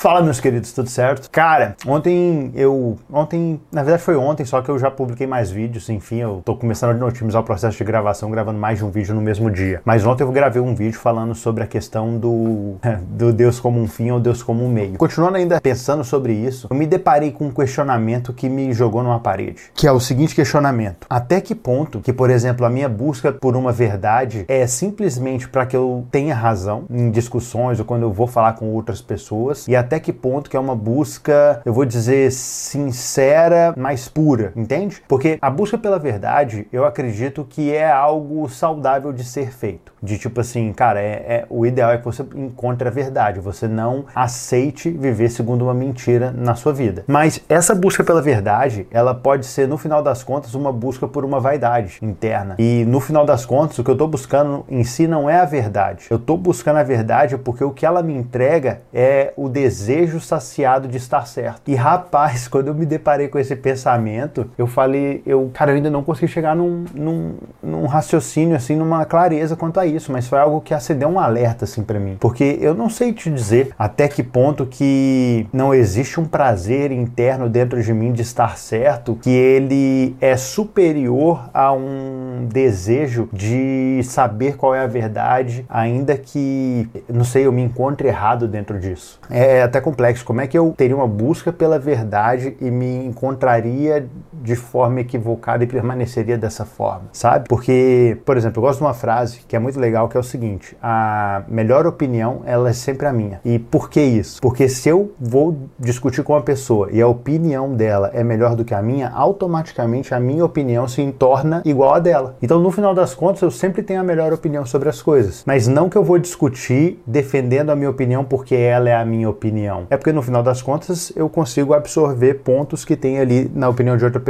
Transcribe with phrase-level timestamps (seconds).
[0.00, 1.30] Fala meus queridos, tudo certo?
[1.30, 2.98] Cara, ontem eu.
[3.12, 6.56] Ontem, na verdade foi ontem, só que eu já publiquei mais vídeos, enfim, eu tô
[6.56, 9.82] começando a otimizar o processo de gravação, gravando mais de um vídeo no mesmo dia.
[9.84, 12.76] Mas ontem eu gravei um vídeo falando sobre a questão do,
[13.10, 14.96] do Deus como um fim ou Deus como um meio.
[14.96, 19.20] Continuando ainda pensando sobre isso, eu me deparei com um questionamento que me jogou numa
[19.20, 19.64] parede.
[19.74, 23.54] Que é o seguinte questionamento: Até que ponto que, por exemplo, a minha busca por
[23.54, 28.26] uma verdade é simplesmente para que eu tenha razão em discussões ou quando eu vou
[28.26, 31.84] falar com outras pessoas e até até que ponto que é uma busca, eu vou
[31.84, 35.02] dizer, sincera, mais pura, entende?
[35.08, 39.92] Porque a busca pela verdade, eu acredito que é algo saudável de ser feito.
[40.00, 43.66] De tipo assim, cara, é, é o ideal é que você encontre a verdade, você
[43.66, 47.02] não aceite viver segundo uma mentira na sua vida.
[47.08, 51.24] Mas essa busca pela verdade, ela pode ser, no final das contas, uma busca por
[51.24, 52.54] uma vaidade interna.
[52.60, 55.44] E no final das contas, o que eu estou buscando em si não é a
[55.44, 56.06] verdade.
[56.08, 60.20] Eu estou buscando a verdade porque o que ela me entrega é o desejo desejo
[60.20, 61.62] saciado de estar certo.
[61.66, 65.90] E rapaz, quando eu me deparei com esse pensamento, eu falei, eu, cara, eu ainda
[65.90, 70.38] não consegui chegar num, num, num raciocínio, assim, numa clareza quanto a isso, mas foi
[70.38, 72.16] algo que acendeu um alerta, assim, para mim.
[72.20, 77.48] Porque eu não sei te dizer até que ponto que não existe um prazer interno
[77.48, 84.56] dentro de mim de estar certo, que ele é superior a um desejo de saber
[84.56, 89.18] qual é a verdade, ainda que, não sei, eu me encontre errado dentro disso.
[89.30, 90.24] É até complexo.
[90.24, 94.06] Como é que eu teria uma busca pela verdade e me encontraria
[94.40, 97.46] de forma equivocada e permaneceria dessa forma, sabe?
[97.48, 100.24] Porque, por exemplo, eu gosto de uma frase que é muito legal, que é o
[100.24, 103.40] seguinte: a melhor opinião, ela é sempre a minha.
[103.44, 104.40] E por que isso?
[104.40, 108.64] Porque se eu vou discutir com uma pessoa e a opinião dela é melhor do
[108.64, 112.36] que a minha, automaticamente a minha opinião se torna igual a dela.
[112.42, 115.66] Então, no final das contas, eu sempre tenho a melhor opinião sobre as coisas, mas
[115.66, 119.86] não que eu vou discutir defendendo a minha opinião porque ela é a minha opinião.
[119.90, 123.96] É porque no final das contas eu consigo absorver pontos que tem ali na opinião
[123.96, 124.29] de outra pessoa,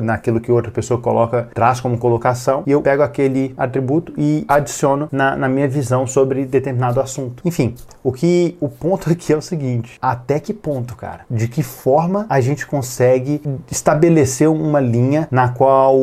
[0.00, 5.08] naquilo que outra pessoa coloca, traz como colocação, e eu pego aquele atributo e adiciono
[5.10, 7.42] na, na minha visão sobre determinado assunto.
[7.44, 11.20] Enfim, o que o ponto aqui é o seguinte: até que ponto, cara?
[11.30, 13.40] De que forma a gente consegue
[13.70, 15.96] estabelecer uma linha na qual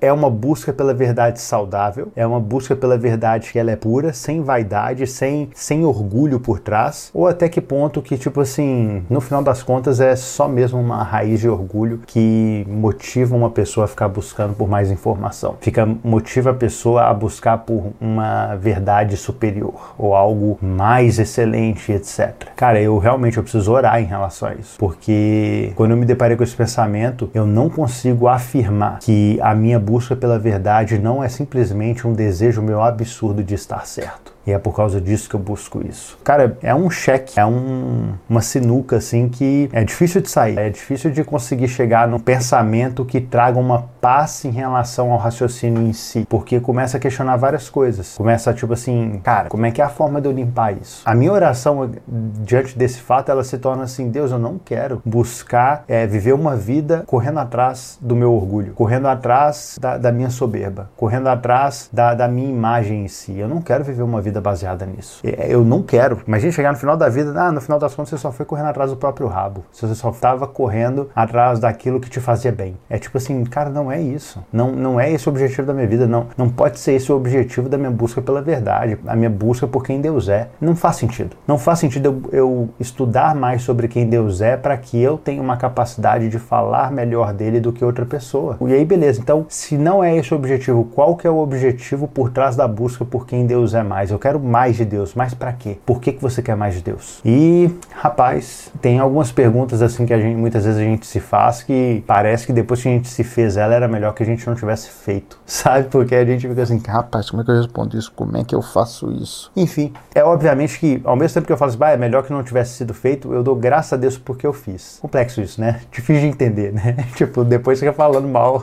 [0.00, 4.12] é uma busca pela verdade saudável, é uma busca pela verdade que ela é pura,
[4.12, 9.20] sem vaidade, sem, sem orgulho por trás, ou até que ponto que, tipo assim, no
[9.20, 13.88] final das contas é só mesmo uma raiz de orgulho que motiva uma pessoa a
[13.88, 15.56] ficar buscando por mais informação.
[15.60, 22.48] Fica motiva a pessoa a buscar por uma verdade superior ou algo mais excelente, etc.
[22.56, 26.36] Cara, eu realmente eu preciso orar em relação a isso, porque quando eu me deparei
[26.36, 31.28] com esse pensamento, eu não consigo afirmar que a minha busca pela verdade não é
[31.28, 34.31] simplesmente um desejo meu absurdo de estar certo.
[34.46, 36.18] E é por causa disso que eu busco isso.
[36.24, 40.68] Cara, é um cheque, é um, uma sinuca assim que é difícil de sair, é
[40.68, 45.92] difícil de conseguir chegar num pensamento que traga uma paz em relação ao raciocínio em
[45.92, 48.16] si, porque começa a questionar várias coisas.
[48.16, 51.02] Começa tipo assim, cara, como é que é a forma de eu limpar isso?
[51.04, 55.84] A minha oração diante desse fato, ela se torna assim, Deus, eu não quero buscar
[55.86, 60.90] é, viver uma vida correndo atrás do meu orgulho, correndo atrás da, da minha soberba,
[60.96, 63.38] correndo atrás da, da minha imagem em si.
[63.38, 65.20] Eu não quero viver uma vida vida baseada nisso.
[65.22, 66.20] É, eu não quero.
[66.26, 68.66] Imagina chegar no final da vida, ah, no final das contas você só foi correndo
[68.66, 69.64] atrás do próprio rabo.
[69.70, 72.76] Você só estava correndo atrás daquilo que te fazia bem.
[72.88, 74.42] É tipo assim, cara, não é isso.
[74.52, 76.06] Não, não é esse o objetivo da minha vida.
[76.06, 79.66] Não, não pode ser esse o objetivo da minha busca pela verdade, a minha busca
[79.66, 80.48] por quem Deus é.
[80.60, 81.36] Não faz sentido.
[81.46, 85.42] Não faz sentido eu, eu estudar mais sobre quem Deus é para que eu tenha
[85.42, 88.56] uma capacidade de falar melhor dele do que outra pessoa.
[88.60, 89.20] E aí, beleza.
[89.20, 92.66] Então, se não é esse o objetivo, qual que é o objetivo por trás da
[92.66, 94.10] busca por quem Deus é mais?
[94.10, 95.14] Eu quero mais de Deus.
[95.14, 95.78] Mas para quê?
[95.84, 97.20] Por que, que você quer mais de Deus?
[97.24, 101.62] E, rapaz, tem algumas perguntas assim que a gente, muitas vezes a gente se faz
[101.64, 104.46] que parece que depois que a gente se fez ela era melhor que a gente
[104.46, 105.38] não tivesse feito.
[105.44, 105.88] Sabe?
[105.88, 108.12] Porque a gente fica assim, rapaz, como é que eu respondo isso?
[108.14, 109.50] Como é que eu faço isso?
[109.56, 112.44] Enfim, é obviamente que ao mesmo tempo que eu falo assim, é melhor que não
[112.44, 114.98] tivesse sido feito, eu dou graças a Deus porque eu fiz.
[115.00, 115.80] Complexo isso, né?
[115.90, 116.96] Difícil de entender, né?
[117.16, 118.62] tipo, depois fica falando mal.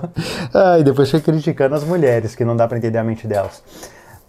[0.54, 3.62] ah, e depois fica criticando as mulheres, que não dá para entender a mente delas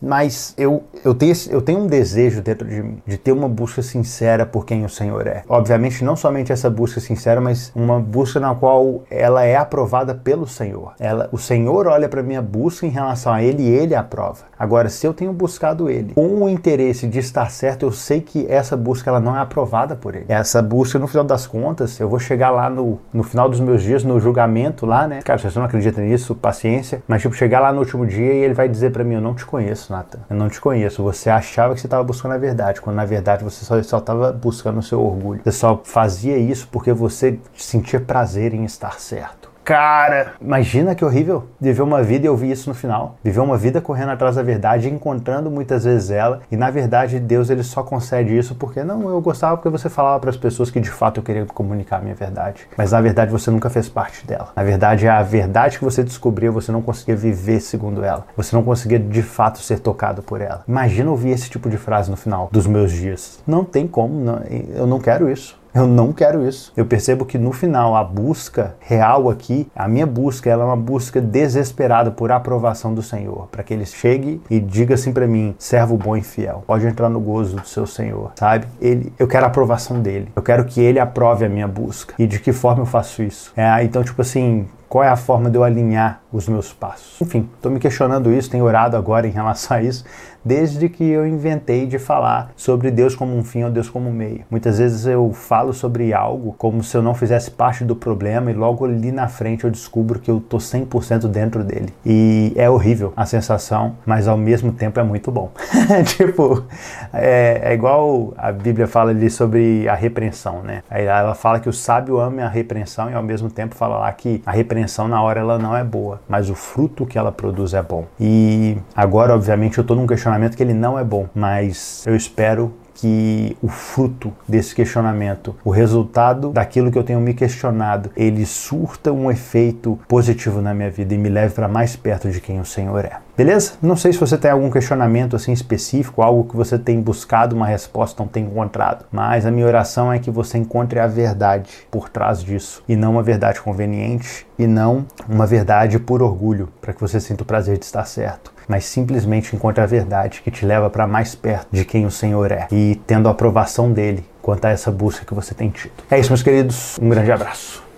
[0.00, 3.82] mas eu, eu, tenho, eu tenho um desejo dentro de mim de ter uma busca
[3.82, 5.42] sincera por quem o Senhor é.
[5.48, 10.46] Obviamente, não somente essa busca sincera, mas uma busca na qual ela é aprovada pelo
[10.46, 10.94] Senhor.
[10.98, 14.44] Ela, o Senhor olha para minha busca em relação a Ele e Ele aprova.
[14.58, 18.46] Agora, se eu tenho buscado Ele com o interesse de estar certo, eu sei que
[18.48, 20.26] essa busca ela não é aprovada por Ele.
[20.28, 23.82] Essa busca, no final das contas, eu vou chegar lá no, no final dos meus
[23.82, 25.20] dias, no julgamento lá, né?
[25.22, 27.02] Cara, se você não acredita nisso, paciência.
[27.06, 29.34] Mas, tipo, chegar lá no último dia e Ele vai dizer para mim: Eu não
[29.34, 30.20] te conheço Nathan.
[30.28, 31.02] Eu não te conheço.
[31.02, 34.78] Você achava que você estava buscando a verdade, quando na verdade você só estava buscando
[34.78, 35.40] o seu orgulho.
[35.42, 39.49] Você só fazia isso porque você sentia prazer em estar certo.
[39.70, 43.14] Cara, imagina que horrível viver uma vida e eu vi isso no final.
[43.22, 47.50] Viver uma vida correndo atrás da verdade, encontrando muitas vezes ela, e na verdade Deus
[47.50, 50.80] ele só concede isso porque não, eu gostava porque você falava para as pessoas que
[50.80, 52.66] de fato eu queria comunicar a minha verdade.
[52.76, 54.48] Mas na verdade você nunca fez parte dela.
[54.56, 58.26] Na verdade, a verdade que você descobriu, você não conseguia viver segundo ela.
[58.36, 60.64] Você não conseguia de fato ser tocado por ela.
[60.66, 63.38] Imagina ouvir esse tipo de frase no final dos meus dias.
[63.46, 64.42] Não tem como, não,
[64.74, 65.59] eu não quero isso.
[65.74, 66.72] Eu não quero isso.
[66.76, 70.76] Eu percebo que no final a busca real aqui, a minha busca, ela é uma
[70.76, 75.54] busca desesperada por aprovação do Senhor, para que ele chegue e diga assim para mim,
[75.58, 78.66] servo bom e fiel, pode entrar no gozo do seu Senhor, sabe?
[78.80, 80.32] Ele, eu quero a aprovação dele.
[80.34, 82.14] Eu quero que ele aprove a minha busca.
[82.18, 83.52] E de que forma eu faço isso?
[83.56, 87.20] É, então tipo assim, qual é a forma de eu alinhar os meus passos?
[87.20, 90.04] Enfim, estou me questionando isso, tenho orado agora em relação a isso,
[90.44, 94.12] desde que eu inventei de falar sobre Deus como um fim ou Deus como um
[94.12, 94.44] meio.
[94.50, 98.54] Muitas vezes eu falo sobre algo como se eu não fizesse parte do problema e
[98.54, 101.94] logo ali na frente eu descubro que eu tô 100% dentro dele.
[102.04, 105.52] E é horrível a sensação, mas ao mesmo tempo é muito bom.
[106.16, 106.64] tipo,
[107.12, 110.82] é, é, igual a Bíblia fala ali sobre a repreensão, né?
[110.90, 114.12] Aí ela fala que o sábio ama a repreensão e ao mesmo tempo fala lá
[114.12, 117.74] que a repreensão na hora ela não é boa, mas o fruto que ela produz
[117.74, 118.06] é bom.
[118.18, 122.72] E agora, obviamente, eu tô num questionamento que ele não é bom, mas eu espero
[123.00, 129.10] que o fruto desse questionamento, o resultado daquilo que eu tenho me questionado, ele surta
[129.10, 132.64] um efeito positivo na minha vida e me leve para mais perto de quem o
[132.64, 133.16] Senhor é.
[133.34, 133.72] Beleza?
[133.80, 137.66] Não sei se você tem algum questionamento assim específico, algo que você tem buscado uma
[137.66, 142.10] resposta não tem encontrado, mas a minha oração é que você encontre a verdade por
[142.10, 147.00] trás disso e não uma verdade conveniente e não uma verdade por orgulho, para que
[147.00, 150.88] você sinta o prazer de estar certo mas simplesmente encontre a verdade que te leva
[150.88, 154.70] para mais perto de quem o Senhor é e tendo a aprovação dele quanto a
[154.70, 155.92] essa busca que você tem tido.
[156.08, 156.96] É isso, meus queridos.
[157.02, 157.89] Um grande abraço.